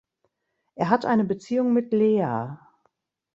Er 0.73 0.89
hat 0.89 1.05
eine 1.05 1.23
Beziehung 1.25 1.73
mit 1.73 1.93
Leah. 1.93 2.59